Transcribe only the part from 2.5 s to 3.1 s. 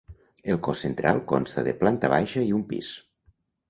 i un pis.